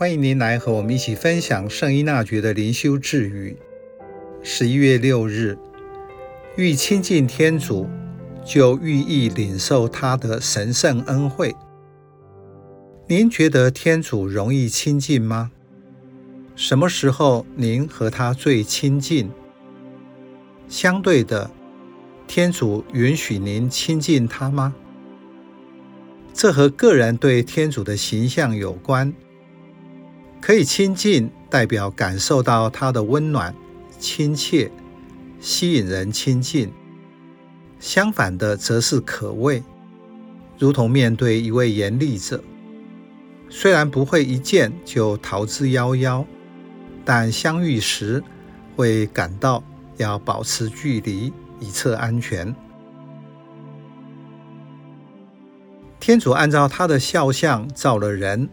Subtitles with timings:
[0.00, 3.54] 欢迎您来和我们一起分享圣依纳爵的灵修智语。
[4.42, 5.58] 十一月六日，
[6.56, 7.86] 欲亲近天主，
[8.42, 11.54] 就愈易领受他的神圣恩惠。
[13.08, 15.50] 您觉得天主容易亲近吗？
[16.56, 19.30] 什么时候您和他最亲近？
[20.66, 21.50] 相对的，
[22.26, 24.74] 天主允许您亲近他吗？
[26.32, 29.12] 这和个人对天主的形象有关。
[30.40, 33.54] 可以亲近，代表感受到他的温暖、
[33.98, 34.70] 亲切，
[35.38, 36.68] 吸引人亲近；
[37.78, 39.62] 相反的，则是可畏，
[40.58, 42.42] 如同面对一位严厉者，
[43.50, 46.24] 虽然不会一见就逃之夭夭，
[47.04, 48.22] 但相遇时
[48.76, 49.62] 会感到
[49.98, 51.30] 要保持距离，
[51.60, 52.54] 以策安全。
[56.00, 58.48] 天主按照他的肖像造了人。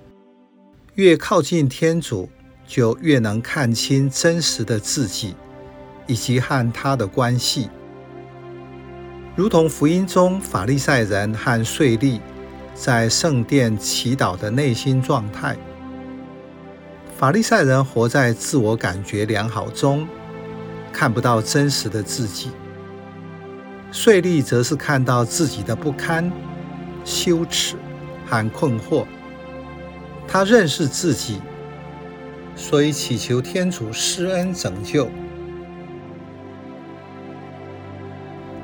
[0.98, 2.28] 越靠近天主，
[2.66, 5.36] 就越能看清真实的自己，
[6.08, 7.70] 以及和他的关系。
[9.36, 12.20] 如同福音中法利赛人和税吏
[12.74, 15.56] 在圣殿祈祷的内心状态。
[17.16, 20.08] 法利赛人活在自我感觉良好中，
[20.92, 22.50] 看不到真实的自己；
[23.92, 26.32] 税吏则是看到自己的不堪、
[27.06, 27.76] 羞耻
[28.26, 29.06] 和困惑。
[30.28, 31.40] 他认识自己，
[32.56, 35.10] 所以祈求天主施恩拯救。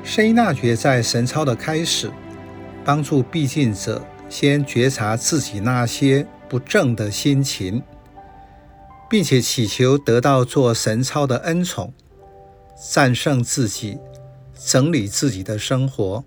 [0.02, 2.10] 圣依纳爵在神操的开始，
[2.84, 7.82] 帮助避静者先觉察自己那些不正的心情，
[9.08, 11.92] 并且祈求得到做神操的恩宠，
[12.92, 13.98] 战胜自己，
[14.54, 16.22] 整理自己的生活。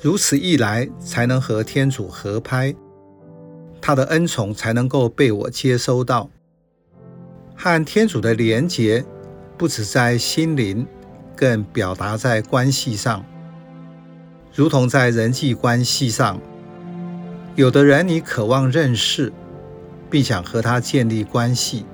[0.00, 2.74] 如此一来，才能和天主合拍。
[3.86, 6.30] 他的恩宠才能够被我接收到，
[7.54, 9.04] 和天主的连结
[9.58, 10.86] 不止在心灵，
[11.36, 13.22] 更表达在关系上。
[14.54, 16.40] 如同在人际关系上，
[17.56, 19.30] 有的人你渴望认识，
[20.08, 21.84] 并想和他建立关系。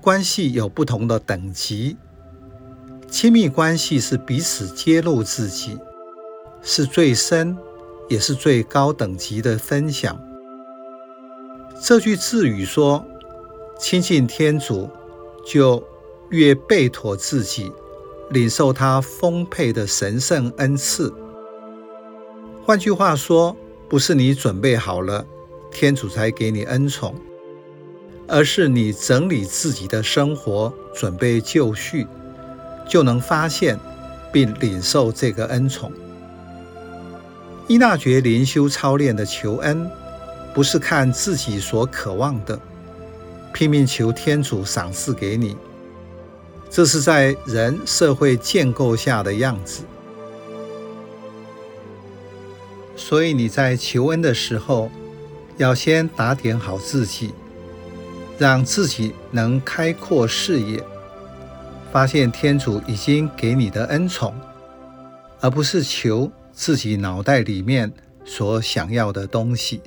[0.00, 1.98] 关系有不同的等级，
[3.10, 5.78] 亲密关系是彼此揭露自己，
[6.62, 7.54] 是最深。
[8.08, 10.18] 也是最高等级的分享。
[11.82, 13.04] 这句智语说
[13.78, 14.88] ：“亲近天主，
[15.46, 15.82] 就
[16.30, 17.70] 越备妥自己，
[18.30, 21.12] 领受他丰沛的神圣恩赐。”
[22.64, 23.54] 换句话说，
[23.88, 25.26] 不是你准备好了，
[25.70, 27.14] 天主才给你恩宠，
[28.26, 32.06] 而是你整理自己的生活，准备就绪，
[32.88, 33.78] 就能发现
[34.32, 35.92] 并领受这个恩宠。
[37.66, 39.90] 依纳爵灵修操练的求恩，
[40.52, 42.58] 不是看自己所渴望的，
[43.54, 45.56] 拼命求天主赏赐给你，
[46.68, 49.82] 这是在人社会建构下的样子。
[52.96, 54.90] 所以你在求恩的时候，
[55.56, 57.32] 要先打点好自己，
[58.38, 60.84] 让自己能开阔视野，
[61.90, 64.34] 发现天主已经给你的恩宠，
[65.40, 66.30] 而不是求。
[66.54, 67.92] 自己脑袋里面
[68.24, 69.80] 所想要的东西。